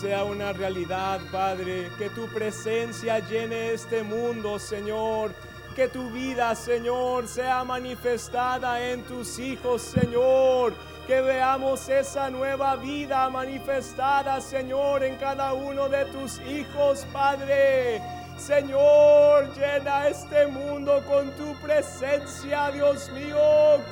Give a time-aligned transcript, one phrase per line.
[0.00, 5.34] Sea una realidad, Padre, que tu presencia llene este mundo, Señor.
[5.76, 10.72] Que tu vida, Señor, sea manifestada en tus hijos, Señor.
[11.06, 18.00] Que veamos esa nueva vida manifestada, Señor, en cada uno de tus hijos, Padre.
[18.38, 23.36] Señor, llena este mundo con tu presencia, Dios mío,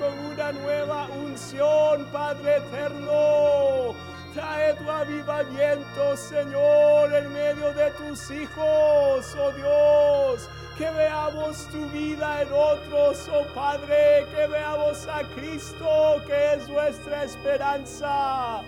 [0.00, 4.07] con una nueva unción, Padre eterno.
[4.38, 10.48] Trae tu avivamiento, Señor, en medio de tus hijos, oh Dios.
[10.76, 14.28] Que veamos tu vida en otros, oh Padre.
[14.30, 18.62] Que veamos a Cristo, que es nuestra esperanza.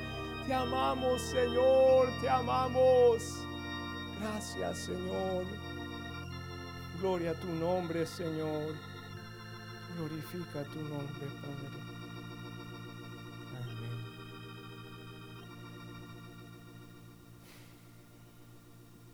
[0.44, 3.22] Te amamos, Señor, te amamos.
[4.20, 5.44] Gracias, Señor.
[7.00, 8.74] Gloria a tu nombre, Señor.
[9.96, 11.79] Glorifica tu nombre, Padre.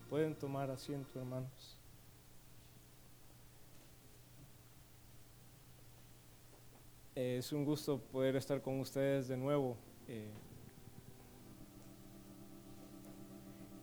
[0.08, 1.76] Pueden tomar asiento, hermanos.
[7.16, 9.76] Eh, es un gusto poder estar con ustedes de nuevo.
[10.06, 10.30] Eh,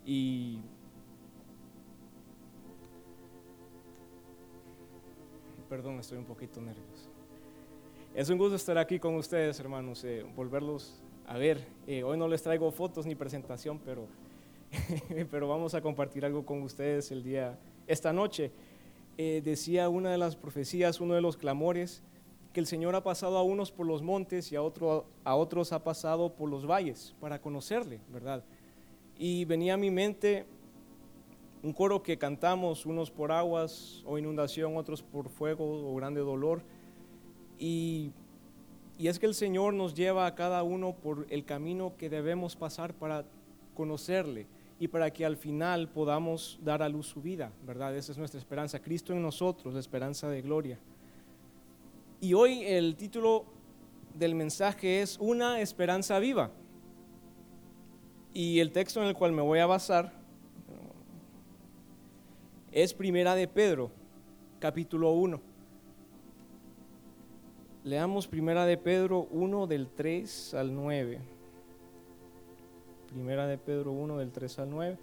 [0.05, 0.61] y
[5.67, 7.09] Perdón, estoy un poquito nervioso.
[8.13, 11.65] Es un gusto estar aquí con ustedes, hermanos, eh, volverlos a ver.
[11.87, 14.07] Hoy no les traigo fotos ni presentación, pero,
[15.31, 17.57] pero vamos a compartir algo con ustedes el día,
[17.87, 18.51] esta noche.
[19.17, 22.01] Eh, decía una de las profecías, uno de los clamores,
[22.51, 25.71] que el Señor ha pasado a unos por los montes y a, otro, a otros
[25.73, 28.43] ha pasado por los valles para conocerle, ¿verdad?
[29.17, 30.45] Y venía a mi mente
[31.63, 36.61] un coro que cantamos, unos por aguas o inundación, otros por fuego o grande dolor.
[37.57, 38.11] Y,
[38.97, 42.55] y, es que el Señor nos lleva a cada uno por el camino que debemos
[42.55, 43.25] pasar para
[43.75, 44.47] conocerle
[44.83, 47.95] y para que al final podamos dar a luz su vida, ¿verdad?
[47.95, 48.81] Esa es nuestra esperanza.
[48.81, 50.77] Cristo en nosotros, la esperanza de gloria.
[52.19, 53.45] Y hoy el título
[54.13, 56.51] del mensaje es Una esperanza viva.
[58.33, 60.11] Y el texto en el cual me voy a basar
[62.69, 63.89] es Primera de Pedro,
[64.59, 65.39] capítulo 1.
[67.85, 71.21] Leamos Primera de Pedro 1 del 3 al 9.
[73.13, 74.97] Primera de Pedro 1 del 3 al 9.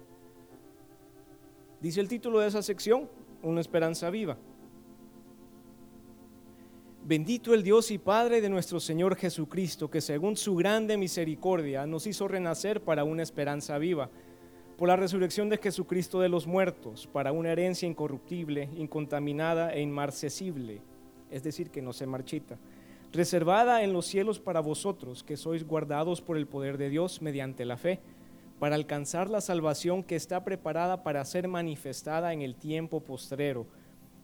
[1.79, 3.07] Dice el título de esa sección,
[3.41, 4.37] Una esperanza viva.
[7.05, 12.05] Bendito el Dios y Padre de nuestro Señor Jesucristo, que según su grande misericordia nos
[12.05, 14.09] hizo renacer para una esperanza viva
[14.77, 20.81] por la resurrección de Jesucristo de los muertos, para una herencia incorruptible, incontaminada e inmarcesible,
[21.29, 22.57] es decir, que no se marchita,
[23.11, 27.65] reservada en los cielos para vosotros, que sois guardados por el poder de Dios mediante
[27.65, 27.99] la fe,
[28.59, 33.65] para alcanzar la salvación que está preparada para ser manifestada en el tiempo postrero,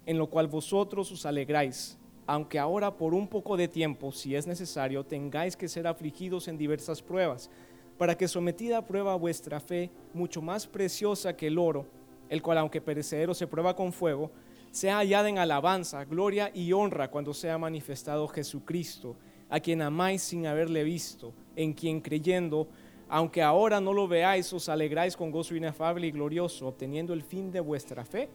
[0.06, 1.98] en lo cual vosotros os alegráis,
[2.28, 6.58] aunque ahora por un poco de tiempo, si es necesario, tengáis que ser afligidos en
[6.58, 7.50] diversas pruebas
[7.98, 11.86] para que sometida a prueba vuestra fe, mucho más preciosa que el oro,
[12.30, 14.32] el cual aunque perecedero se prueba con fuego,
[14.78, 19.18] sea hallada en alabanza, gloria y honra cuando sea manifestado Jesucristo,
[19.50, 22.68] a quien amáis sin haberle visto, en quien creyendo,
[23.10, 27.52] aunque ahora no lo veáis, os alegráis con gozo inefable y glorioso, obteniendo el fin
[27.52, 28.30] de vuestra fe,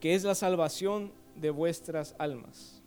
[0.00, 2.82] que es la salvación de vuestras almas.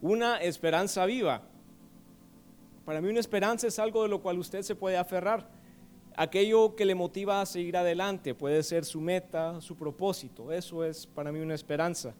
[0.00, 1.42] Una esperanza viva
[2.84, 5.48] para mí una esperanza es algo de lo cual usted se puede aferrar.
[6.16, 10.52] Aquello que le motiva a seguir adelante puede ser su meta, su propósito.
[10.52, 12.14] Eso es para mí una esperanza.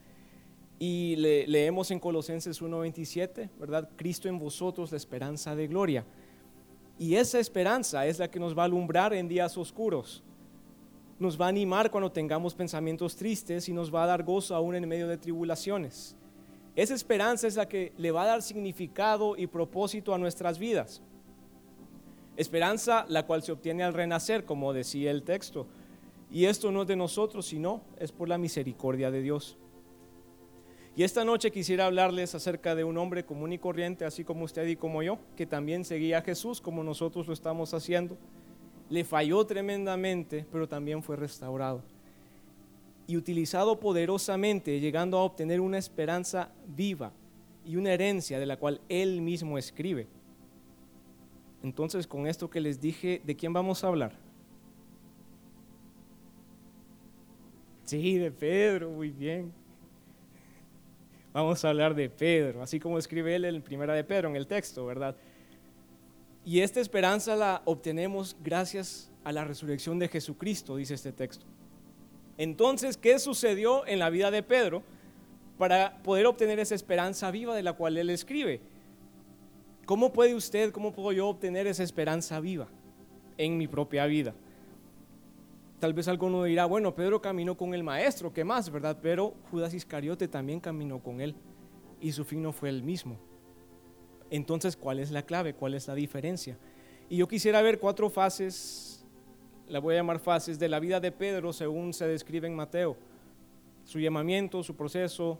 [0.80, 3.88] Y leemos en Colosenses 1:27, ¿verdad?
[3.96, 6.04] Cristo en vosotros, la esperanza de gloria.
[6.98, 10.24] Y esa esperanza es la que nos va a alumbrar en días oscuros.
[11.20, 14.74] Nos va a animar cuando tengamos pensamientos tristes y nos va a dar gozo aún
[14.74, 16.16] en medio de tribulaciones.
[16.74, 21.00] Esa esperanza es la que le va a dar significado y propósito a nuestras vidas.
[22.36, 25.66] Esperanza la cual se obtiene al renacer, como decía el texto.
[26.30, 29.56] Y esto no es de nosotros, sino es por la misericordia de Dios.
[30.96, 34.66] Y esta noche quisiera hablarles acerca de un hombre común y corriente, así como usted
[34.66, 38.16] y como yo, que también seguía a Jesús como nosotros lo estamos haciendo.
[38.90, 41.82] Le falló tremendamente, pero también fue restaurado
[43.06, 47.12] y utilizado poderosamente, llegando a obtener una esperanza viva
[47.64, 50.06] y una herencia de la cual Él mismo escribe.
[51.64, 54.12] Entonces, con esto que les dije, ¿de quién vamos a hablar?
[57.86, 59.50] Sí, de Pedro, muy bien.
[61.32, 64.46] Vamos a hablar de Pedro, así como escribe él en Primera de Pedro, en el
[64.46, 65.16] texto, ¿verdad?
[66.44, 71.46] Y esta esperanza la obtenemos gracias a la resurrección de Jesucristo, dice este texto.
[72.36, 74.82] Entonces, ¿qué sucedió en la vida de Pedro
[75.56, 78.60] para poder obtener esa esperanza viva de la cual él escribe?
[79.86, 82.68] ¿Cómo puede usted, cómo puedo yo obtener esa esperanza viva
[83.36, 84.34] en mi propia vida?
[85.78, 88.98] Tal vez alguno dirá, bueno, Pedro caminó con el maestro, ¿qué más, verdad?
[89.02, 91.34] Pero Judas Iscariote también caminó con él
[92.00, 93.18] y su fin no fue el mismo.
[94.30, 95.54] Entonces, ¿cuál es la clave?
[95.54, 96.56] ¿Cuál es la diferencia?
[97.10, 99.04] Y yo quisiera ver cuatro fases,
[99.68, 102.96] la voy a llamar fases, de la vida de Pedro según se describe en Mateo.
[103.84, 105.38] Su llamamiento, su proceso,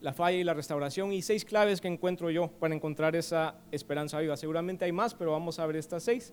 [0.00, 4.20] la falla y la restauración y seis claves que encuentro yo para encontrar esa esperanza
[4.20, 4.36] viva.
[4.36, 6.32] Seguramente hay más, pero vamos a ver estas seis.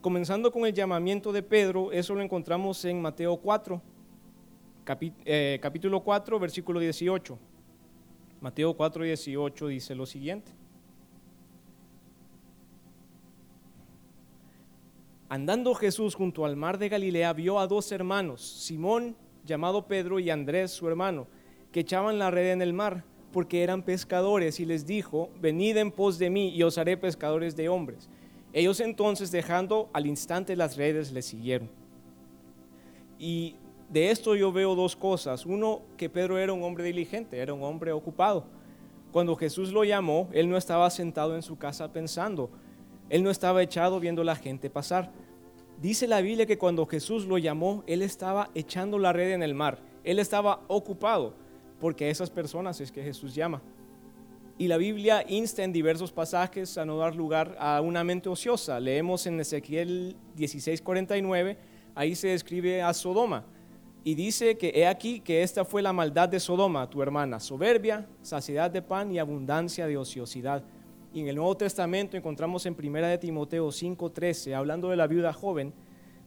[0.00, 3.80] Comenzando con el llamamiento de Pedro, eso lo encontramos en Mateo 4,
[5.24, 7.38] eh, capítulo 4, versículo 18.
[8.40, 10.52] Mateo 4, 18 dice lo siguiente.
[15.28, 20.28] Andando Jesús junto al mar de Galilea, vio a dos hermanos, Simón, llamado Pedro, y
[20.28, 21.26] Andrés, su hermano,
[21.72, 25.90] que echaban la red en el mar, porque eran pescadores, y les dijo, venid en
[25.90, 28.08] pos de mí, y os haré pescadores de hombres.
[28.52, 31.70] Ellos entonces, dejando al instante las redes, le siguieron.
[33.18, 33.56] Y
[33.88, 35.46] de esto yo veo dos cosas.
[35.46, 38.44] Uno, que Pedro era un hombre diligente, era un hombre ocupado.
[39.12, 42.50] Cuando Jesús lo llamó, él no estaba sentado en su casa pensando,
[43.10, 45.12] él no estaba echado viendo la gente pasar.
[45.80, 49.54] Dice la Biblia que cuando Jesús lo llamó, él estaba echando la red en el
[49.54, 51.34] mar, él estaba ocupado,
[51.82, 53.60] porque esas personas es que Jesús llama.
[54.56, 58.78] Y la Biblia insta en diversos pasajes a no dar lugar a una mente ociosa.
[58.78, 61.56] Leemos en Ezequiel 16:49,
[61.96, 63.44] ahí se describe a Sodoma.
[64.04, 68.06] Y dice que he aquí que esta fue la maldad de Sodoma, tu hermana, soberbia,
[68.22, 70.62] saciedad de pan y abundancia de ociosidad.
[71.12, 75.32] Y en el Nuevo Testamento encontramos en 1 de Timoteo 5:13, hablando de la viuda
[75.32, 75.74] joven,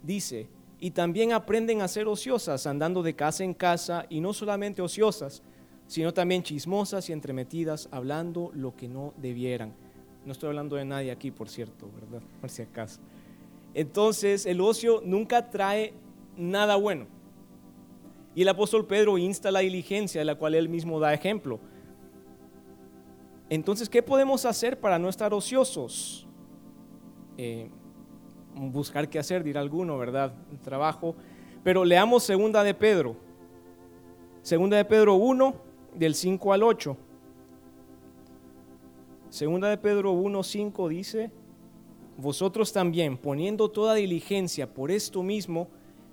[0.04, 0.50] dice,
[0.80, 5.42] y también aprenden a ser ociosas, andando de casa en casa, y no solamente ociosas,
[5.88, 9.74] sino también chismosas y entremetidas, hablando lo que no debieran.
[10.26, 12.22] No estoy hablando de nadie aquí, por cierto, ¿verdad?
[12.42, 13.00] Por si acaso.
[13.74, 15.94] Entonces, el ocio nunca trae
[16.38, 17.08] nada bueno.
[18.34, 21.60] Y el apóstol Pedro insta la diligencia de la cual él mismo da ejemplo.
[23.50, 26.28] Entonces, ¿qué podemos hacer para no estar ociosos?
[27.38, 27.70] Eh,
[28.56, 30.34] buscar qué hacer, dirá alguno, ¿verdad?
[30.64, 31.16] trabajo.
[31.64, 33.16] Pero leamos segunda de Pedro.
[34.42, 35.56] Segunda de Pedro 1,
[35.96, 36.98] del 5 al 8.
[39.30, 41.32] Segunda de Pedro 1, 5 dice,
[42.18, 45.68] vosotros también, poniendo toda diligencia por esto mismo,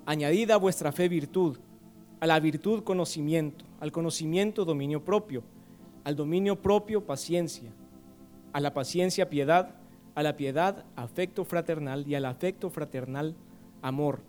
[0.07, 1.59] añadid a vuestra fe virtud,
[2.21, 5.45] a la virtud conocimiento, al conocimiento dominio propio,
[6.05, 7.71] al dominio propio paciencia,
[8.53, 9.77] a la paciencia piedad,
[10.15, 13.35] a la piedad afecto fraternal y al afecto fraternal
[13.81, 14.21] amor.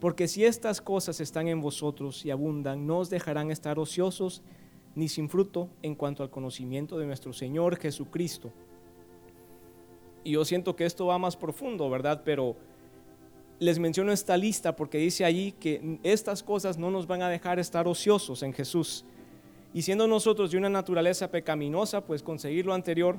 [0.00, 4.42] Porque si estas cosas están en vosotros y abundan, no os dejarán estar ociosos
[4.94, 8.50] ni sin fruto en cuanto al conocimiento de nuestro Señor Jesucristo.
[10.24, 12.22] Y yo siento que esto va más profundo, ¿verdad?
[12.24, 12.56] Pero
[13.58, 17.58] les menciono esta lista porque dice allí que estas cosas no nos van a dejar
[17.58, 19.04] estar ociosos en Jesús.
[19.72, 23.18] Y siendo nosotros de una naturaleza pecaminosa, pues conseguir lo anterior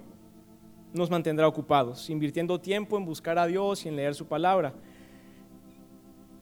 [0.93, 4.73] nos mantendrá ocupados, invirtiendo tiempo en buscar a Dios y en leer su palabra.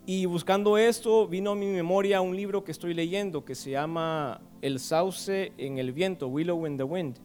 [0.06, 4.42] Y buscando esto, vino a mi memoria un libro que estoy leyendo que se llama
[4.62, 7.18] El sauce en el viento, Willow in the Wind.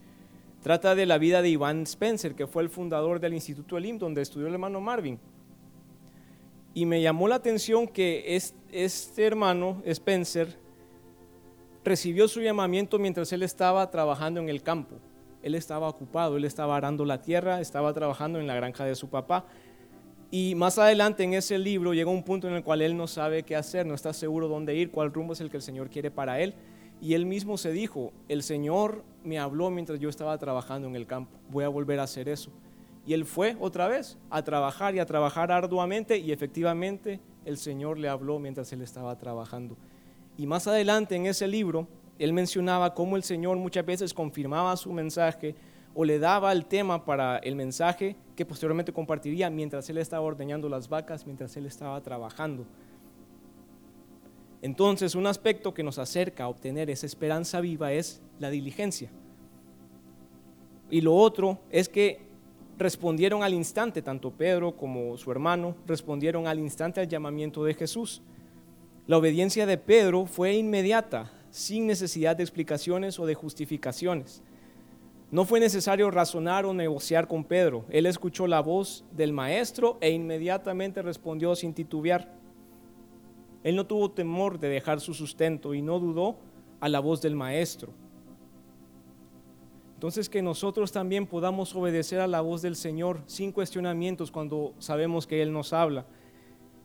[0.62, 4.20] Trata de la vida de Iván Spencer, que fue el fundador del Instituto Elim, donde
[4.20, 5.18] estudió el hermano Marvin.
[6.74, 8.36] Y me llamó la atención que
[8.70, 10.58] este hermano, Spencer,
[11.84, 14.96] recibió su llamamiento mientras él estaba trabajando en el campo.
[15.44, 19.08] Él estaba ocupado, él estaba arando la tierra, estaba trabajando en la granja de su
[19.08, 19.46] papá
[20.36, 23.44] y más adelante en ese libro llega un punto en el cual él no sabe
[23.44, 26.10] qué hacer, no está seguro dónde ir, cuál rumbo es el que el Señor quiere
[26.10, 26.54] para él.
[27.00, 31.06] Y él mismo se dijo, el Señor me habló mientras yo estaba trabajando en el
[31.06, 32.50] campo, voy a volver a hacer eso.
[33.06, 38.00] Y él fue otra vez a trabajar y a trabajar arduamente y efectivamente el Señor
[38.00, 39.76] le habló mientras él estaba trabajando.
[40.36, 41.86] Y más adelante en ese libro,
[42.18, 45.54] él mencionaba cómo el Señor muchas veces confirmaba su mensaje
[45.94, 50.68] o le daba el tema para el mensaje que posteriormente compartiría mientras él estaba ordeñando
[50.68, 52.66] las vacas, mientras él estaba trabajando.
[54.60, 59.10] Entonces, un aspecto que nos acerca a obtener esa esperanza viva es la diligencia.
[60.90, 62.22] Y lo otro es que
[62.78, 68.22] respondieron al instante, tanto Pedro como su hermano respondieron al instante al llamamiento de Jesús.
[69.06, 74.42] La obediencia de Pedro fue inmediata, sin necesidad de explicaciones o de justificaciones.
[75.30, 77.84] No fue necesario razonar o negociar con Pedro.
[77.90, 82.34] Él escuchó la voz del maestro e inmediatamente respondió sin titubear.
[83.62, 86.38] Él no tuvo temor de dejar su sustento y no dudó
[86.80, 87.92] a la voz del maestro.
[89.94, 95.28] Entonces que nosotros también podamos obedecer a la voz del Señor sin cuestionamientos cuando sabemos
[95.28, 96.04] que Él nos habla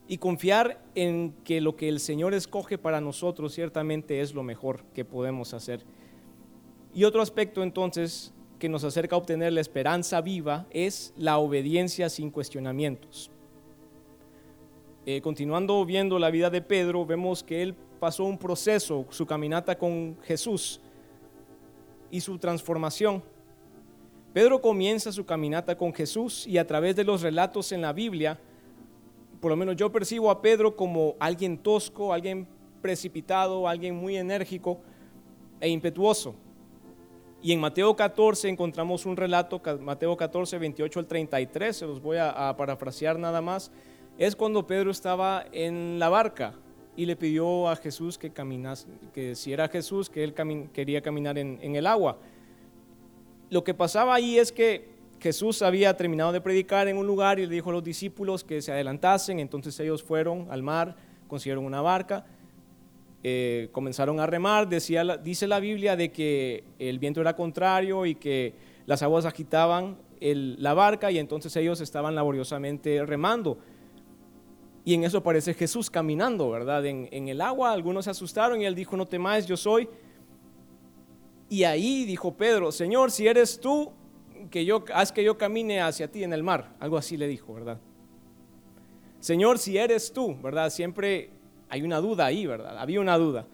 [0.10, 4.84] y confiar en que lo que el Señor escoge para nosotros ciertamente es lo mejor
[4.96, 5.86] que podemos hacer.
[6.96, 12.10] Y otro aspecto entonces que nos acerca a obtener la esperanza viva es la obediencia
[12.10, 13.30] sin cuestionamientos.
[15.06, 19.78] Eh, continuando viendo la vida de Pedro, vemos que él pasó un proceso, su caminata
[19.78, 20.82] con Jesús
[22.10, 23.22] y su transformación.
[24.34, 28.40] Pedro comienza su caminata con Jesús y a través de los relatos en la Biblia,
[29.40, 32.48] por lo menos yo percibo a Pedro como alguien tosco, alguien
[32.82, 34.80] precipitado, alguien muy enérgico
[35.60, 36.36] e impetuoso.
[37.42, 42.18] Y en Mateo 14 encontramos un relato, Mateo 14, 28 al 33, se los voy
[42.20, 43.72] a, parafrasear nada más,
[44.18, 46.54] es cuando Pedro estaba en la barca
[46.98, 50.34] y le pidió a Jesús que caminase, que si era Jesús, que él
[50.74, 52.18] quería caminar en, en el agua.
[53.50, 57.46] Lo que pasaba ahí es que Jesús había terminado de predicar en un lugar y
[57.46, 60.96] le dijo a los discípulos que se adelantasen, entonces ellos fueron al mar,
[61.28, 62.26] consiguieron una barca,
[63.22, 68.16] eh, comenzaron a remar, decía, dice la Biblia de que el viento era contrario y
[68.16, 68.54] que
[68.86, 73.58] las aguas agitaban la barca y entonces ellos estaban laboriosamente remando.
[74.86, 76.86] Y en eso aparece Jesús caminando, ¿verdad?
[76.86, 79.88] En, en el agua, algunos se asustaron y él dijo, no temáis, yo soy.
[81.50, 83.92] Y ahí dijo Pedro, Señor, si eres tú,
[84.50, 86.76] que yo, haz que yo camine hacia ti en el mar.
[86.80, 87.80] Algo así le dijo, ¿verdad?
[89.20, 90.70] Señor, si eres tú, ¿verdad?
[90.70, 91.30] Siempre
[91.70, 92.78] hay una duda ahí, ¿verdad?
[92.78, 93.46] Había una duda.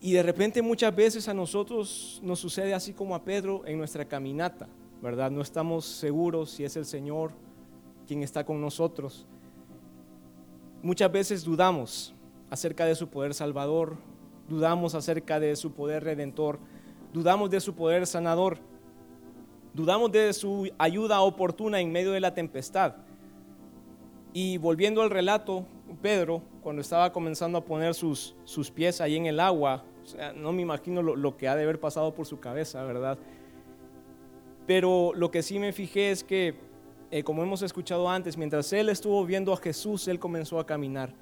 [0.00, 4.04] Y de repente muchas veces a nosotros nos sucede así como a Pedro en nuestra
[4.04, 4.68] caminata,
[5.02, 5.30] ¿verdad?
[5.30, 7.32] No estamos seguros si es el Señor
[8.06, 9.26] quien está con nosotros.
[10.82, 12.14] Muchas veces dudamos
[12.50, 13.96] acerca de su poder salvador,
[14.48, 16.60] dudamos acerca de su poder redentor
[17.16, 18.58] dudamos de su poder sanador,
[19.76, 22.94] dudamos de su ayuda oportuna en medio de la tempestad.
[24.32, 25.66] Y volviendo al relato,
[26.00, 29.84] Pedro, cuando estaba comenzando a poner sus, sus pies ahí en el agua,
[30.34, 33.18] no me imagino lo, que ha de haber pasado por su cabeza, ¿verdad?
[34.66, 36.54] Pero lo que sí me fijé es que,
[37.10, 41.12] eh, como hemos escuchado antes, mientras él estuvo viendo a Jesús, él comenzó a caminar.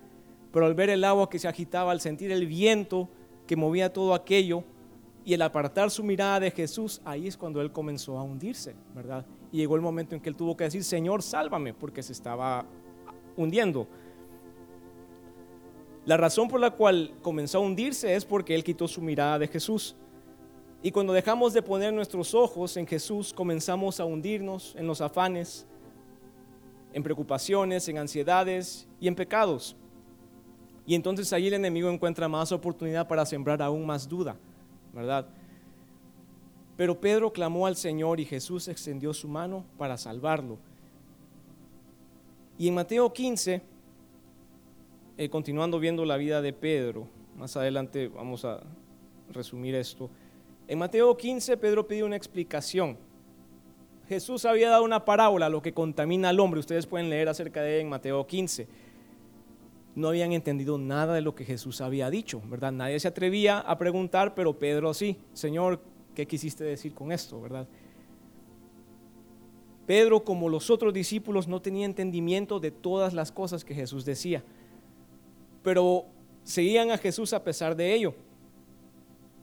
[0.53, 3.09] Pero al ver el agua que se agitaba, al sentir el viento
[3.49, 4.63] que movía todo aquello,
[5.25, 9.25] y el apartar su mirada de Jesús, ahí es cuando él comenzó a hundirse, ¿verdad?
[9.50, 12.66] Y llegó el momento en que él tuvo que decir, Señor, sálvame, porque se estaba
[13.35, 13.88] hundiendo.
[16.04, 19.49] La razón por la cual comenzó a hundirse es porque él quitó su mirada de
[19.49, 19.97] Jesús.
[20.83, 25.66] Y cuando dejamos de poner nuestros ojos en Jesús, comenzamos a hundirnos en los afanes,
[26.93, 29.75] en preocupaciones, en ansiedades y en pecados.
[30.85, 34.37] Y entonces ahí el enemigo encuentra más oportunidad para sembrar aún más duda
[34.95, 35.27] ¿verdad?
[36.77, 40.59] Pero Pedro clamó al Señor y Jesús extendió su mano para salvarlo.
[42.59, 43.63] Y en Mateo 15,
[45.17, 48.61] eh, continuando viendo la vida de Pedro, más adelante vamos a
[49.33, 50.11] resumir esto.
[50.67, 52.97] En Mateo 15, Pedro pidió una explicación.
[54.09, 56.61] Jesús había dado una parábola, lo que contamina al hombre.
[56.61, 58.69] Ustedes pueden leer acerca de ella en Mateo 15
[59.95, 62.73] no habían entendido nada de lo que Jesús había dicho, ¿verdad?
[62.73, 65.81] Nadie se atrevía a preguntar, pero Pedro sí, Señor,
[66.15, 67.69] ¿qué quisiste decir con esto, verdad?
[69.87, 74.43] Pedro, como los otros discípulos, no tenía entendimiento de todas las cosas que Jesús decía,
[75.63, 76.07] pero
[76.43, 78.15] seguían a Jesús a pesar de ello.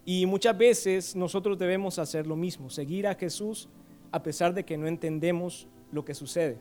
[0.03, 3.69] Y muchas veces nosotros debemos hacer lo mismo, seguir a Jesús
[4.11, 6.57] a pesar de que no entendemos lo que sucede.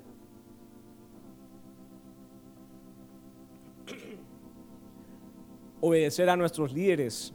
[5.80, 7.32] Obedecer a nuestros líderes,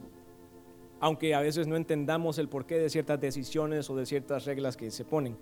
[1.00, 4.90] aunque a veces no entendamos el porqué de ciertas decisiones o de ciertas reglas que
[4.90, 5.36] se ponen.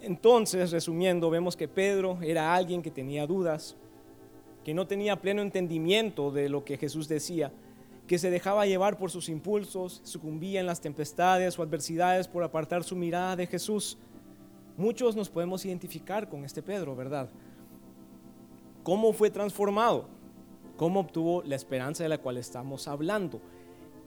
[0.00, 3.76] Entonces, resumiendo, vemos que Pedro era alguien que tenía dudas,
[4.64, 7.52] que no tenía pleno entendimiento de lo que Jesús decía,
[8.06, 12.84] que se dejaba llevar por sus impulsos, sucumbía en las tempestades o adversidades por apartar
[12.84, 13.98] su mirada de Jesús.
[14.76, 17.28] Muchos nos podemos identificar con este Pedro, ¿verdad?
[18.82, 20.08] ¿Cómo fue transformado?
[20.76, 23.40] Cómo obtuvo la esperanza de la cual estamos hablando.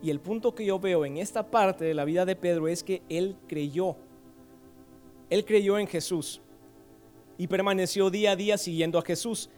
[0.02, 2.84] Y el punto que yo veo en esta parte de la vida de Pedro es
[2.84, 3.96] que él creyó.
[5.30, 6.42] Él creyó en Jesús
[7.38, 9.50] y permaneció día a día siguiendo a Jesús.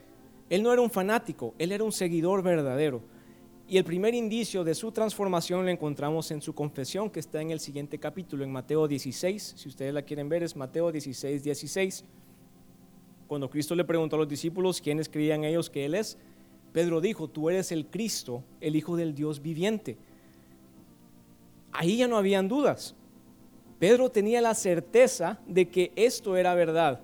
[0.49, 3.01] Él no era un fanático, él era un seguidor verdadero.
[3.67, 7.51] Y el primer indicio de su transformación lo encontramos en su confesión, que está en
[7.51, 9.53] el siguiente capítulo, en Mateo 16.
[9.55, 12.03] Si ustedes la quieren ver, es Mateo 16, 16.
[13.27, 16.17] Cuando Cristo le preguntó a los discípulos quiénes creían ellos que Él es,
[16.71, 19.97] Pedro dijo, tú eres el Cristo, el Hijo del Dios viviente.
[21.71, 22.95] Ahí ya no habían dudas.
[23.79, 27.01] Pedro tenía la certeza de que esto era verdad.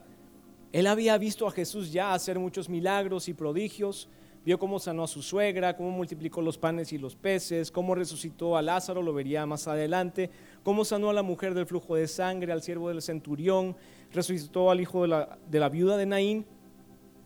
[0.71, 4.09] Él había visto a Jesús ya hacer muchos milagros y prodigios,
[4.45, 8.55] vio cómo sanó a su suegra, cómo multiplicó los panes y los peces, cómo resucitó
[8.55, 10.29] a Lázaro, lo vería más adelante,
[10.63, 13.75] cómo sanó a la mujer del flujo de sangre, al siervo del centurión,
[14.13, 16.45] resucitó al hijo de la, de la viuda de Naín,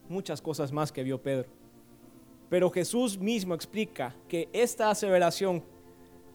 [0.07, 1.60] muchas cosas más que vio Pedro.
[2.51, 5.63] Pero Jesús mismo explica que esta aseveración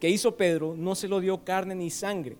[0.01, 2.39] que hizo Pedro no se lo dio carne ni sangre.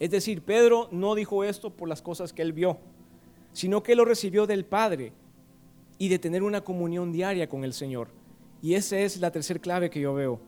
[0.00, 2.76] Es decir, Pedro no dijo esto por las cosas que él vio,
[3.52, 5.12] sino que lo recibió del Padre
[5.96, 8.08] y de tener una comunión diaria con el Señor.
[8.60, 10.40] Y esa es la tercera clave que yo veo.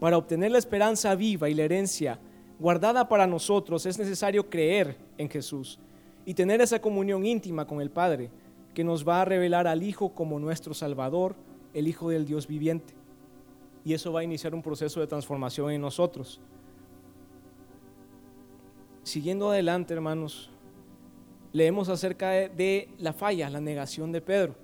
[0.00, 2.18] Para obtener la esperanza viva y la herencia
[2.58, 5.78] guardada para nosotros es necesario creer en Jesús
[6.26, 8.28] y tener esa comunión íntima con el Padre
[8.74, 11.36] que nos va a revelar al Hijo como nuestro Salvador,
[11.74, 12.94] el Hijo del Dios viviente.
[13.84, 16.40] Y eso va a iniciar un proceso de transformación en nosotros.
[19.02, 20.50] Siguiendo adelante, hermanos,
[21.52, 24.54] leemos acerca de, la falla, la negación de Pedro.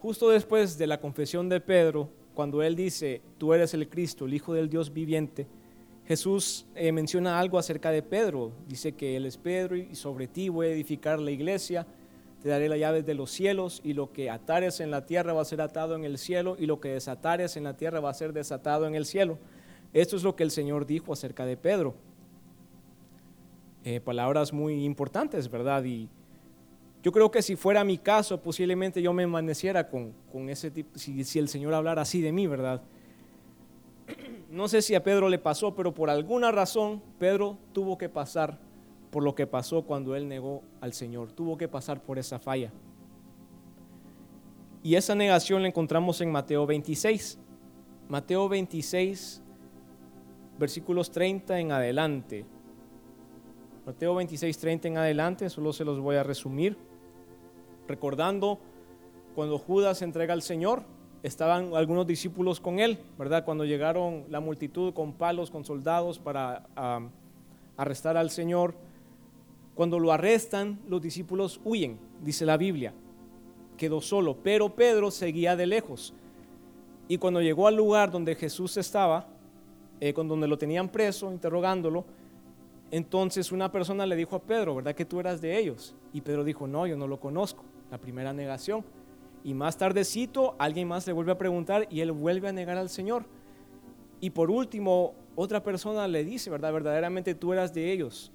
[0.00, 4.34] Justo después de la confesión de Pedro, cuando él dice, tú eres el Cristo, el
[4.34, 5.46] Hijo del Dios viviente,
[6.06, 8.52] Jesús eh, menciona algo acerca de Pedro.
[8.66, 11.86] Dice que él es Pedro y sobre ti voy a edificar la iglesia,
[12.42, 15.42] te daré las llaves de los cielos y lo que atares en la tierra va
[15.42, 18.14] a ser atado en el cielo y lo que desatares en la tierra va a
[18.14, 19.38] ser desatado en el cielo.
[19.92, 21.94] Esto es lo que el Señor dijo acerca de Pedro.
[23.84, 25.84] Eh, palabras muy importantes, ¿verdad?
[25.84, 26.08] Y
[27.02, 30.14] yo creo que si fuera mi caso, posiblemente yo me amaneciera con,
[30.48, 32.82] ese tipo, si, si el Señor hablara así de mí, ¿verdad?
[34.50, 38.58] No sé si a Pedro le pasó, pero por alguna razón Pedro tuvo que pasar
[39.10, 42.72] por lo que pasó cuando él negó al Señor, tuvo que pasar por esa falla.
[44.82, 47.38] Y esa negación la encontramos en Mateo 26.
[48.08, 49.42] Mateo 26,
[50.58, 52.46] versículos 30 en adelante.
[53.84, 56.76] Mateo 26, 30 en adelante, solo se los voy a resumir
[57.90, 58.60] recordando
[59.34, 60.84] cuando Judas entrega al Señor,
[61.24, 63.44] estaban algunos discípulos con él, ¿verdad?
[63.44, 66.68] Cuando llegaron la multitud con palos, con soldados para
[67.76, 68.74] arrestar al Señor,
[69.74, 72.92] cuando lo arrestan, los discípulos huyen, dice la Biblia,
[73.76, 76.14] quedó solo, pero Pedro seguía de lejos.
[77.08, 79.26] Y cuando llegó al lugar donde Jesús estaba,
[80.00, 82.04] eh, con donde lo tenían preso, interrogándolo,
[82.90, 85.94] entonces una persona le dijo a Pedro, ¿verdad que tú eras de ellos?
[86.12, 88.84] Y Pedro dijo, no, yo no lo conozco la primera negación.
[89.42, 92.88] Y más tardecito alguien más le vuelve a preguntar y él vuelve a negar al
[92.88, 93.24] Señor.
[94.20, 96.72] Y por último, otra persona le dice, ¿verdad?
[96.72, 98.32] Verdaderamente tú eras de ellos.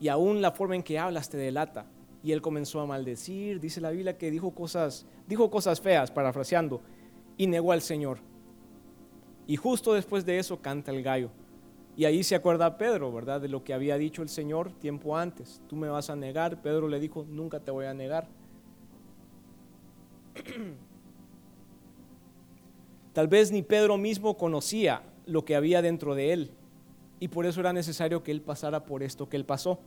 [0.00, 1.86] Y aún la forma en que hablas te delata.
[2.22, 6.80] Y él comenzó a maldecir, dice la Biblia que dijo cosas, dijo cosas feas, parafraseando,
[7.36, 8.18] y negó al Señor.
[9.46, 11.30] Y justo después de eso canta el gallo.
[11.96, 13.40] Y ahí se acuerda Pedro, ¿verdad?
[13.40, 15.60] De lo que había dicho el Señor tiempo antes.
[15.68, 16.62] Tú me vas a negar.
[16.62, 18.28] Pedro le dijo, nunca te voy a negar.
[23.12, 26.52] Tal vez ni Pedro mismo conocía lo que había dentro de él
[27.20, 29.78] y por eso era necesario que él pasara por esto que él pasó.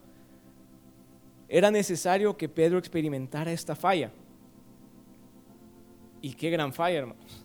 [1.49, 4.11] Era necesario que Pedro experimentara esta falla.
[6.21, 7.43] Y qué gran falla, hermanos.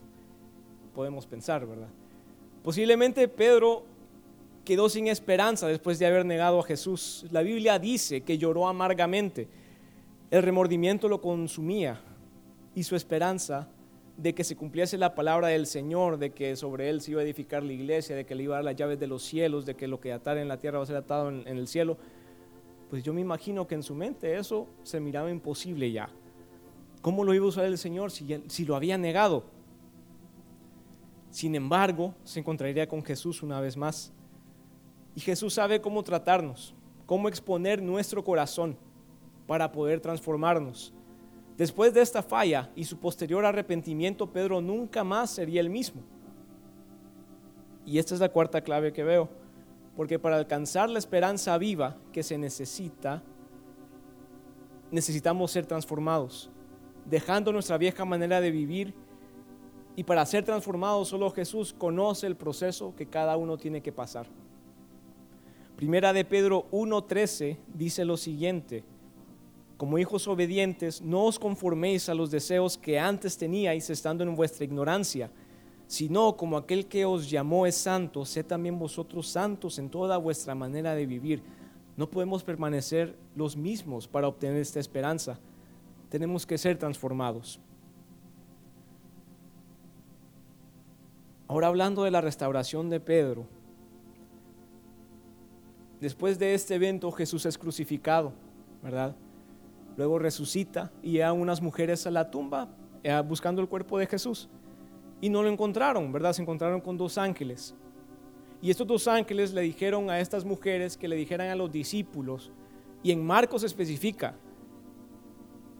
[0.95, 1.89] Podemos pensar, ¿verdad?
[2.63, 3.85] Posiblemente Pedro
[4.65, 7.25] quedó sin esperanza después de haber negado a Jesús.
[7.31, 9.49] La Biblia dice que lloró amargamente.
[10.31, 11.99] El remordimiento lo consumía
[12.75, 13.69] y su esperanza
[14.19, 17.25] de que se cumpliese la palabra del Señor, de que sobre él se iba a
[17.25, 19.77] edificar la iglesia, de que le iba a dar las llaves de los cielos, de
[19.77, 21.97] que lo que atara en la tierra va a ser atado en, el cielo,
[22.91, 26.11] pues yo me imagino que en su mente eso se miraba imposible ya.
[27.01, 29.45] ¿Cómo lo iba a usar el Señor si lo había negado?
[31.31, 34.13] Sin embargo, se encontraría con Jesús una vez más.
[35.15, 36.75] Y Jesús sabe cómo tratarnos,
[37.07, 38.77] cómo exponer nuestro corazón
[39.47, 40.93] para poder transformarnos.
[41.59, 46.03] Después de esta falla y su posterior arrepentimiento, Pedro nunca más sería el mismo.
[47.85, 49.29] Y esta es la cuarta clave que veo,
[49.97, 53.25] porque para alcanzar la esperanza viva que se necesita,
[54.93, 56.49] necesitamos ser transformados,
[57.05, 58.95] dejando nuestra vieja manera de vivir.
[59.97, 64.29] Y para ser transformados, solo Jesús conoce el proceso que cada uno tiene que pasar.
[65.75, 68.85] Primera de Pedro 1.13 dice lo siguiente,
[69.79, 74.65] como hijos obedientes, no os conforméis a los deseos que antes teníais estando en vuestra
[74.65, 75.31] ignorancia,
[75.87, 80.57] sino como aquel que os llamó es santo, sé también vosotros santos en toda vuestra
[80.57, 81.43] manera de vivir.
[81.97, 85.39] No podemos permanecer los mismos para obtener esta esperanza.
[86.09, 87.61] Tenemos que ser transformados.
[91.47, 93.47] Ahora hablando de la restauración de Pedro,
[96.01, 98.33] después de este evento Jesús es crucificado,
[98.83, 99.15] ¿verdad?
[99.99, 102.69] Luego resucita y a unas mujeres a la tumba
[103.03, 104.49] eh, buscando el cuerpo de Jesús
[105.21, 106.33] y no lo encontraron, ¿verdad?
[106.35, 107.75] Se encontraron con dos ángeles.
[108.63, 112.53] Y estos dos ángeles le dijeron a estas mujeres que le dijeran a los discípulos,
[113.03, 114.37] y en Marcos especifica,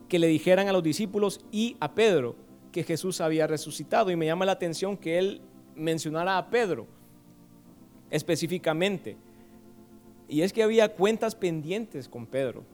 [0.09, 2.35] que le dijeran a los discípulos y a Pedro
[2.73, 4.11] que Jesús había resucitado.
[4.11, 5.43] Y me llama la atención que él
[5.77, 6.89] mencionara a Pedro
[8.11, 9.17] específicamente.
[10.27, 12.65] Y es que había cuentas pendientes con Pedro,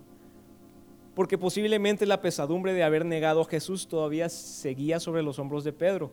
[1.14, 5.72] porque posiblemente la pesadumbre de haber negado a Jesús todavía seguía sobre los hombros de
[5.72, 6.10] Pedro.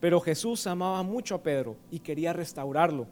[0.00, 3.06] Pero Jesús amaba mucho a Pedro y quería restaurarlo.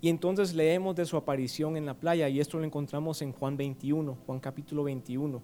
[0.00, 3.56] Y entonces leemos de su aparición en la playa y esto lo encontramos en Juan
[3.56, 5.42] 21, Juan capítulo 21.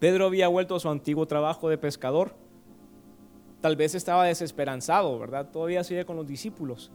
[0.00, 2.34] Pedro había vuelto a su antiguo trabajo de pescador.
[3.60, 5.50] Tal vez estaba desesperanzado, ¿verdad?
[5.52, 6.90] Todavía sigue con los discípulos,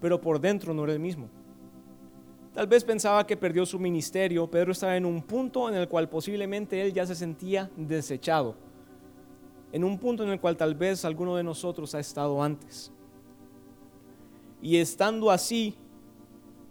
[0.00, 1.28] pero por dentro no era el mismo.
[2.58, 4.50] Tal vez pensaba que perdió su ministerio.
[4.50, 8.56] Pedro estaba en un punto en el cual posiblemente él ya se sentía desechado
[9.70, 12.90] en un punto en el cual tal vez alguno de nosotros ha estado antes.
[14.60, 15.76] Y estando así,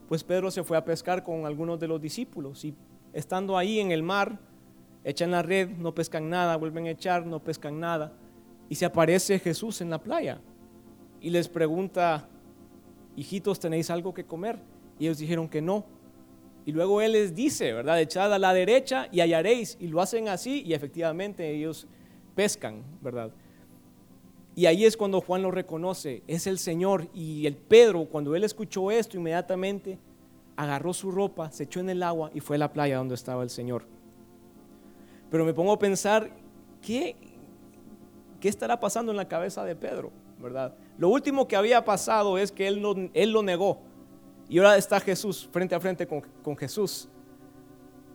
[0.10, 2.76] pues Pedro se fue a pescar con algunos de los discípulos y
[3.13, 4.41] estando ahí en el mar,
[5.06, 8.12] echan la red, no pescan nada, vuelven a echar, no pescan nada.
[8.67, 10.41] Y se aparece Jesús en la playa
[11.21, 12.28] y les pregunta,
[13.15, 14.60] hijitos, ¿tenéis algo que comer?
[15.00, 15.86] Y ellos dijeron que no.
[16.66, 18.02] Y luego Él les dice, ¿verdad?
[18.02, 19.78] Echad a la derecha y hallaréis.
[19.80, 21.88] Y lo hacen así y efectivamente ellos
[22.36, 23.32] pescan, ¿verdad?
[24.58, 27.08] Y ahí es cuando Juan lo reconoce, es el Señor.
[27.14, 30.00] Y el Pedro, cuando él escuchó esto, inmediatamente
[30.56, 33.44] agarró su ropa, se echó en el agua y fue a la playa donde estaba
[33.44, 33.84] el Señor.
[35.30, 36.32] Pero me pongo a pensar,
[36.82, 37.16] ¿qué,
[38.42, 40.12] qué estará pasando en la cabeza de Pedro?
[40.40, 40.76] ¿Verdad?
[40.98, 43.80] Lo último que había pasado es que él, no, él lo negó.
[44.50, 47.10] Y ahora está Jesús, frente a frente con, con Jesús.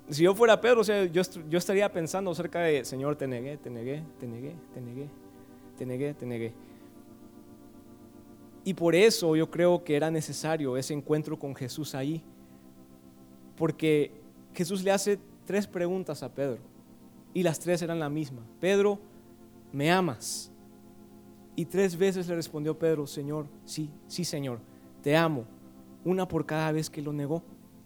[0.09, 4.03] Si yo fuera Pedro, yo, yo estaría pensando acerca de, Señor, te negué, te negué,
[4.19, 5.09] te negué, te negué,
[5.77, 6.53] te negué, te negué.
[8.65, 12.23] Y por eso yo creo que era necesario ese encuentro con Jesús ahí.
[13.57, 14.13] Porque
[14.55, 16.61] Jesús le hace tres preguntas a Pedro.
[17.35, 18.43] Y las tres eran la misma.
[18.61, 18.99] Pedro,
[19.73, 20.51] ¿me amas?
[21.57, 24.61] Y tres veces le respondió Pedro, Señor, sí, sí, Señor,
[25.03, 25.45] te amo.
[26.05, 27.43] Una por cada vez que lo negó.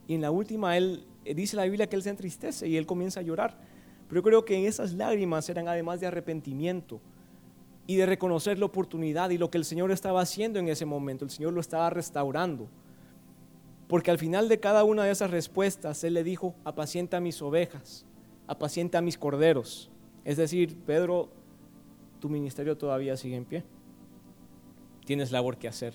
[0.07, 2.87] Y en la última él eh, dice la Biblia que él se entristece y él
[2.87, 3.59] comienza a llorar.
[4.09, 7.01] Pero yo creo que esas lágrimas eran además de arrepentimiento
[7.87, 11.25] y de reconocer la oportunidad y lo que el Señor estaba haciendo en ese momento.
[11.25, 12.69] El Señor lo estaba restaurando.
[13.89, 18.05] Porque al final de cada una de esas respuestas, Él le dijo, apacienta mis ovejas,
[18.47, 19.91] apacienta mis corderos.
[20.25, 21.31] Es decir, Pedro,
[22.19, 23.65] tu ministerio todavía sigue en pie.
[25.05, 25.95] Tienes labor que hacer.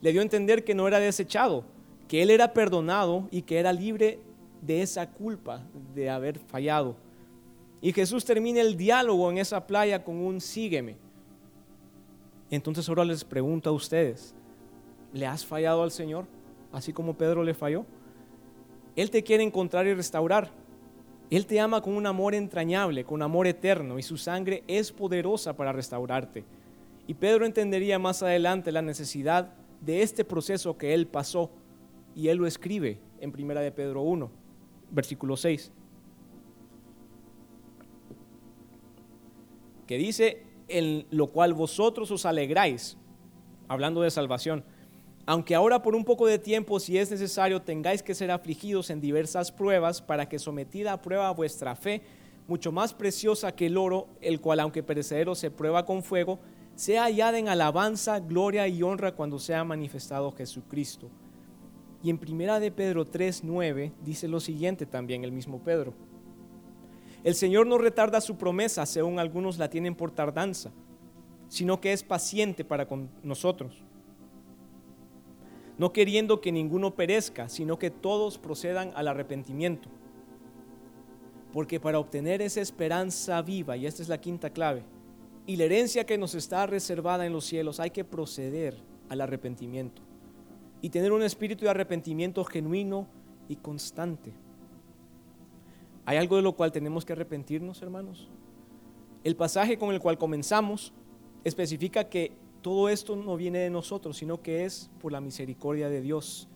[0.00, 1.64] Le dio a entender que no era desechado,
[2.06, 4.20] que Él era perdonado y que era libre
[4.62, 5.62] de esa culpa
[5.94, 6.96] de haber fallado.
[7.80, 10.96] Y Jesús termina el diálogo en esa playa con un sígueme.
[12.50, 14.34] Entonces ahora les pregunto a ustedes,
[15.12, 16.26] ¿le has fallado al Señor?
[16.72, 17.84] Así como Pedro le falló.
[18.96, 20.50] Él te quiere encontrar y restaurar.
[21.30, 25.54] Él te ama con un amor entrañable, con amor eterno, y su sangre es poderosa
[25.54, 26.44] para restaurarte.
[27.06, 31.50] Y Pedro entendería más adelante la necesidad de este proceso que él pasó,
[32.14, 34.30] y él lo escribe en Primera de Pedro 1
[34.90, 35.70] versículo 6,
[39.86, 42.96] que dice, en lo cual vosotros os alegráis,
[43.68, 44.64] hablando de salvación,
[45.26, 49.00] aunque ahora por un poco de tiempo, si es necesario, tengáis que ser afligidos en
[49.00, 52.02] diversas pruebas, para que sometida a prueba vuestra fe,
[52.46, 56.38] mucho más preciosa que el oro, el cual aunque perecedero se prueba con fuego,
[56.78, 61.10] sea hallada en alabanza, gloria y honra cuando sea manifestado Jesucristo
[62.04, 65.92] y en primera de Pedro 3:9 dice lo siguiente también el mismo Pedro.
[67.24, 70.70] El Señor no retarda su promesa, según algunos la tienen por tardanza,
[71.48, 73.82] sino que es paciente para con nosotros,
[75.78, 79.88] no queriendo que ninguno perezca, sino que todos procedan al arrepentimiento.
[81.52, 84.84] Porque para obtener esa esperanza viva, y esta es la quinta clave,
[85.48, 88.76] y la herencia que nos está reservada en los cielos, hay que proceder
[89.08, 90.02] al arrepentimiento
[90.82, 93.08] y tener un espíritu de arrepentimiento genuino
[93.48, 94.34] y constante.
[96.04, 98.28] ¿Hay algo de lo cual tenemos que arrepentirnos, hermanos?
[99.24, 100.92] El pasaje con el cual comenzamos
[101.44, 106.02] especifica que todo esto no viene de nosotros, sino que es por la misericordia de
[106.02, 106.46] Dios.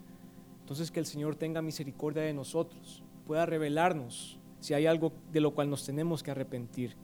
[0.60, 5.54] Entonces que el Señor tenga misericordia de nosotros, pueda revelarnos si hay algo de lo
[5.54, 6.94] cual nos tenemos que arrepentir.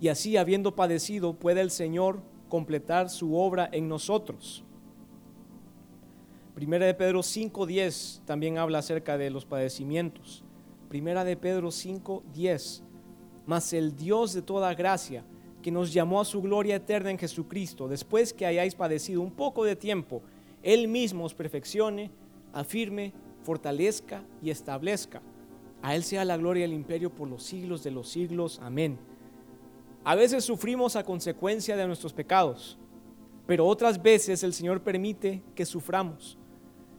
[0.00, 4.64] Y así, habiendo padecido, puede el Señor completar su obra en nosotros.
[6.54, 10.42] Primera de Pedro 5.10 también habla acerca de los padecimientos.
[10.88, 12.82] Primera de Pedro 5.10.
[13.46, 15.24] Mas el Dios de toda gracia,
[15.62, 19.64] que nos llamó a su gloria eterna en Jesucristo, después que hayáis padecido un poco
[19.64, 20.22] de tiempo,
[20.62, 22.10] Él mismo os perfeccione,
[22.52, 25.22] afirme, fortalezca y establezca.
[25.82, 28.60] A Él sea la gloria y el imperio por los siglos de los siglos.
[28.62, 28.98] Amén.
[30.06, 32.78] A veces sufrimos a consecuencia de nuestros pecados,
[33.44, 36.38] pero otras veces el Señor permite que suframos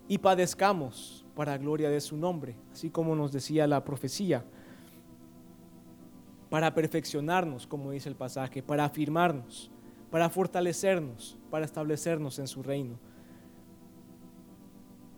[0.09, 4.43] y padezcamos para gloria de su nombre, así como nos decía la profecía,
[6.49, 9.71] para perfeccionarnos, como dice el pasaje, para afirmarnos,
[10.11, 12.99] para fortalecernos, para establecernos en su reino.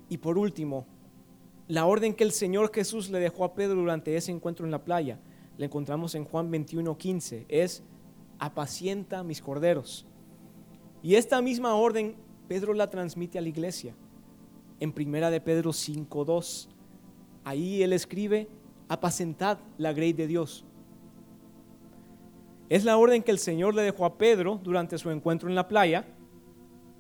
[0.10, 0.86] Y por último,
[1.68, 4.84] la orden que el Señor Jesús le dejó a Pedro durante ese encuentro en la
[4.86, 5.20] playa
[5.60, 7.84] la encontramos en Juan 21:15, es
[8.40, 10.06] apacienta mis corderos.
[11.04, 12.16] Y esta misma orden
[12.48, 13.94] Pedro la transmite a la iglesia
[14.80, 16.70] en primera de Pedro 5:2.
[17.44, 18.48] Ahí él escribe,
[18.88, 20.64] apacentad la grey de Dios.
[22.70, 25.68] Es la orden que el Señor le dejó a Pedro durante su encuentro en la
[25.68, 26.06] playa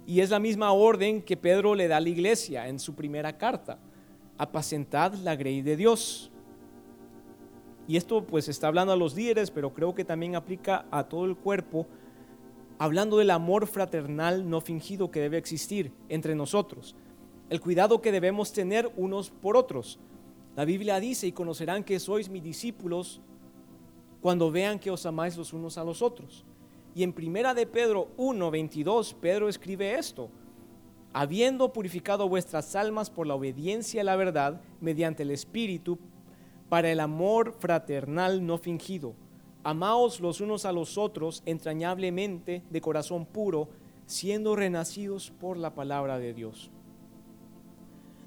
[0.05, 3.37] y es la misma orden que Pedro le da a la iglesia en su primera
[3.37, 3.79] carta.
[4.37, 6.29] Apacentad la grey de Dios.
[7.89, 11.25] Y esto pues está hablando a los líderes, pero creo que también aplica a todo
[11.25, 11.87] el cuerpo,
[12.77, 16.95] hablando del amor fraternal no fingido que debe existir entre nosotros,
[17.49, 19.97] el cuidado que debemos tener unos por otros.
[20.55, 23.21] La Biblia dice, y conocerán que sois mis discípulos
[24.21, 26.45] cuando vean que os amáis los unos a los otros.
[26.93, 30.29] Y en primera de Pedro 1, 22, Pedro escribe esto,
[31.11, 35.97] habiendo purificado vuestras almas por la obediencia a la verdad mediante el Espíritu,
[36.69, 39.15] para el amor fraternal no fingido.
[39.63, 43.69] Amaos los unos a los otros entrañablemente de corazón puro,
[44.05, 46.71] siendo renacidos por la palabra de Dios.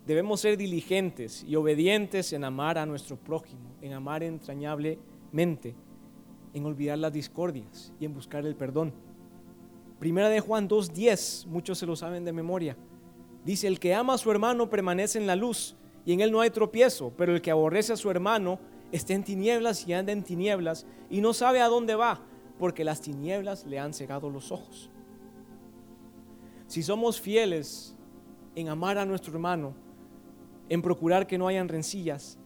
[0.07, 5.77] Debemos ser diligentes y obedientes en amar a nuestro prójimo, en amar entrañablemente,
[6.53, 8.93] en olvidar las discordias y en buscar el perdón.
[10.01, 12.77] Primera de Juan 2.10, muchos se lo saben de memoria.
[13.45, 16.41] Dice, el que ama a su hermano permanece en la luz y en él no
[16.41, 18.59] hay tropiezo, pero el que aborrece a su hermano
[18.91, 22.21] está en tinieblas y anda en tinieblas y no sabe a dónde va,
[22.59, 24.91] porque las tinieblas le han cegado los ojos.
[26.67, 27.95] Si somos fieles
[28.55, 29.75] en amar a nuestro hermano,
[30.69, 32.39] en procurar que no hayan rencillas,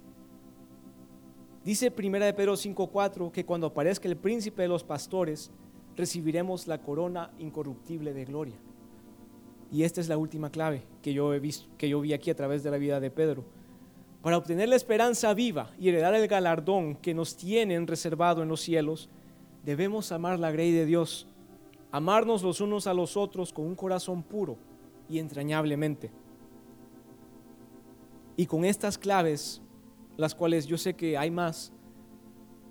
[1.65, 5.51] dice 1 de Pedro 5:4 que cuando aparezca el príncipe de los pastores,
[5.97, 8.57] recibiremos la corona incorruptible de gloria.
[9.73, 12.37] Y esta es la última clave que yo he visto, que yo vi aquí a
[12.37, 13.45] través de la vida de Pedro.
[14.23, 18.61] Para obtener la esperanza viva y heredar el galardón que nos tienen reservado en los
[18.61, 19.09] cielos,
[19.65, 21.29] debemos amar la grey de Dios,
[21.91, 24.57] amarnos los unos a los otros con un corazón puro
[25.09, 26.11] y entrañablemente.
[28.37, 29.63] Y con estas claves,
[30.17, 31.73] las cuales yo sé que hay más,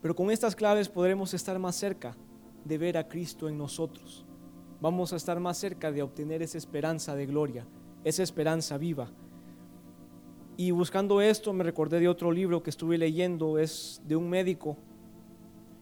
[0.02, 2.16] pero con estas claves podremos estar más cerca
[2.64, 4.25] de ver a Cristo en nosotros
[4.86, 7.66] vamos a estar más cerca de obtener esa esperanza de gloria,
[8.04, 9.10] esa esperanza viva.
[10.58, 14.78] Y buscando esto me recordé de otro libro que estuve leyendo, es de un médico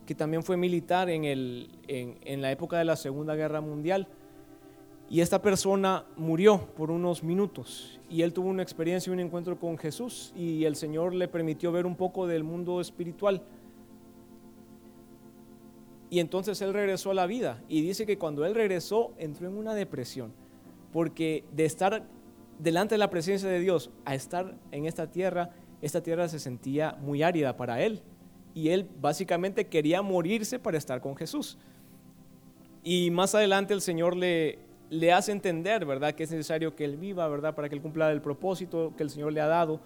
[0.06, 4.08] que también fue militar en, el, en, la época de la Segunda Guerra Mundial.
[5.10, 9.78] Y esta persona murió por unos minutos y él tuvo una experiencia un encuentro con
[9.78, 13.42] Jesús y el Señor le permitió ver un poco del mundo espiritual.
[16.14, 19.58] Y entonces él regresó a la vida y dice que cuando él regresó entró en
[19.58, 20.32] una depresión,
[20.92, 22.04] porque de estar
[22.60, 25.50] delante de la presencia de Dios a estar en esta tierra,
[25.82, 28.04] esta tierra se sentía muy árida para él.
[28.54, 31.58] Y él básicamente quería morirse para estar con Jesús.
[32.84, 34.60] Y más adelante el Señor le,
[34.92, 36.14] le hace entender, ¿verdad?
[36.14, 37.56] Que es necesario que él viva, ¿verdad?
[37.56, 39.80] Para que él cumpla el propósito que el Señor le ha dado.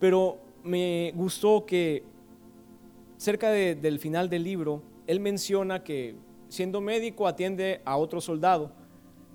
[0.00, 2.02] Pero me gustó que
[3.18, 6.16] cerca del final del libro, él menciona que
[6.48, 8.70] siendo médico atiende a otro soldado,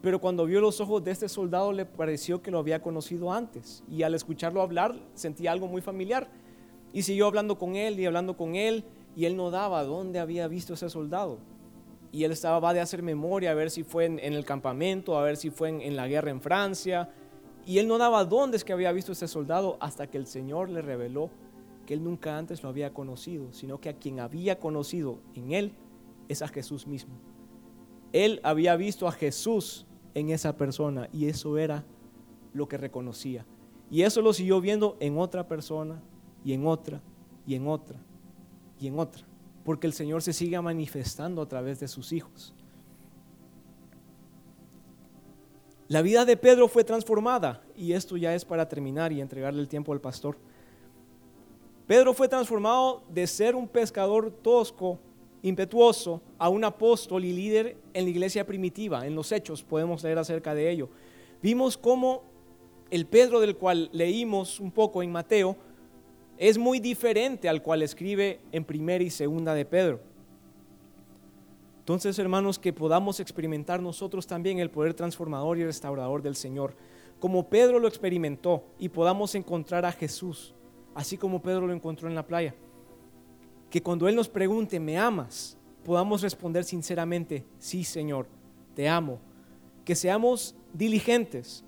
[0.01, 3.83] pero cuando vio los ojos de este soldado le pareció que lo había conocido antes
[3.89, 6.29] y al escucharlo hablar sentía algo muy familiar
[6.93, 8.83] y siguió hablando con él y hablando con él
[9.15, 11.39] y él no daba dónde había visto ese soldado.
[12.11, 15.23] Y él estaba va de hacer memoria a ver si fue en, el campamento, a
[15.23, 17.09] ver si fue en, en la guerra en Francia.
[17.65, 20.69] Y él no daba dónde es que había visto ese soldado hasta que el Señor
[20.69, 21.31] le reveló
[21.85, 25.73] que él nunca antes lo había conocido, sino que a quien había conocido en él
[26.27, 27.13] es a Jesús mismo.
[28.11, 31.83] Él había visto a Jesús en esa persona y eso era
[32.53, 33.45] lo que reconocía.
[33.89, 36.01] Y eso lo siguió viendo en otra persona
[36.43, 37.01] y en otra
[37.45, 37.99] y en otra
[38.79, 39.23] y en otra,
[39.63, 42.53] porque el Señor se sigue manifestando a través de sus hijos.
[45.87, 49.67] La vida de Pedro fue transformada y esto ya es para terminar y entregarle el
[49.67, 50.37] tiempo al pastor.
[51.87, 54.99] Pedro fue transformado de ser un pescador tosco,
[55.41, 59.05] impetuoso, a un apóstol y líder en la iglesia primitiva.
[59.05, 60.89] En los hechos podemos leer acerca de ello.
[61.41, 62.23] Vimos cómo
[62.89, 65.57] el Pedro del cual leímos un poco en Mateo
[66.37, 69.99] es muy diferente al cual escribe en primera y segunda de Pedro.
[71.79, 76.75] Entonces, hermanos, que podamos experimentar nosotros también el poder transformador y restaurador del Señor,
[77.19, 80.53] como Pedro lo experimentó y podamos encontrar a Jesús,
[80.95, 82.55] así como Pedro lo encontró en la playa.
[83.69, 85.57] Que cuando Él nos pregunte, ¿me amas?
[85.83, 88.27] podamos responder sinceramente, sí, Señor,
[88.73, 89.19] te amo.
[89.85, 91.63] Que seamos diligentes,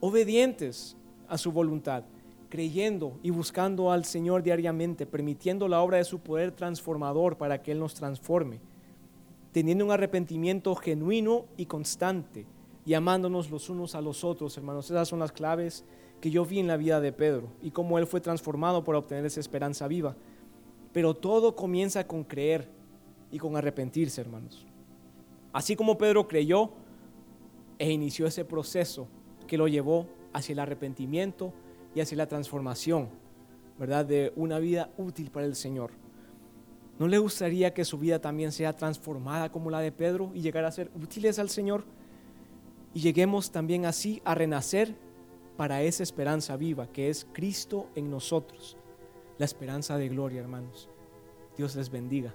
[0.00, 0.96] obedientes
[1.28, 2.04] a su voluntad,
[2.48, 7.72] creyendo y buscando al Señor diariamente, permitiendo la obra de su poder transformador para que
[7.72, 8.60] Él nos transforme,
[9.52, 12.46] teniendo un arrepentimiento genuino y constante
[12.86, 14.90] y amándonos los unos a los otros, hermanos.
[14.90, 15.84] Esas son las claves
[16.20, 19.24] que yo vi en la vida de Pedro y cómo Él fue transformado por obtener
[19.24, 20.16] esa esperanza viva.
[20.92, 22.68] Pero todo comienza con creer
[23.30, 24.66] y con arrepentirse, hermanos.
[25.52, 26.70] Así como Pedro creyó
[27.78, 29.06] e inició ese proceso
[29.46, 31.52] que lo llevó hacia el arrepentimiento
[31.94, 33.08] y hacia la transformación,
[33.78, 34.04] ¿verdad?
[34.04, 35.90] De una vida útil para el Señor.
[36.98, 40.64] ¿No le gustaría que su vida también sea transformada como la de Pedro y llegar
[40.64, 41.84] a ser útiles al Señor?
[42.92, 44.96] Y lleguemos también así a renacer
[45.58, 48.76] para esa esperanza viva que es Cristo en nosotros,
[49.38, 50.88] la esperanza de gloria, hermanos.
[51.56, 52.32] Dios les bendiga.